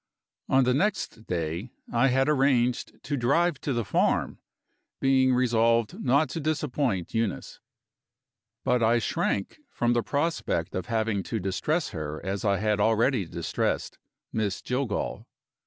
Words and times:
On 0.49 0.63
the 0.63 0.73
next 0.73 1.27
day 1.27 1.69
I 1.93 2.07
had 2.07 2.27
arranged 2.27 3.03
to 3.03 3.15
drive 3.15 3.61
to 3.61 3.71
the 3.71 3.85
farm, 3.85 4.39
being 4.99 5.31
resolved 5.31 5.99
not 6.03 6.27
to 6.29 6.39
disappoint 6.39 7.13
Eunice. 7.13 7.59
But 8.63 8.81
I 8.81 8.97
shrank 8.97 9.59
from 9.69 9.93
the 9.93 10.01
prospect 10.01 10.73
of 10.73 10.87
having 10.87 11.21
to 11.21 11.39
distress 11.39 11.89
her 11.89 12.19
as 12.25 12.43
I 12.43 12.57
had 12.57 12.79
already 12.79 13.25
distressed 13.25 13.99
Miss 14.33 14.63
Jillgall. 14.63 15.27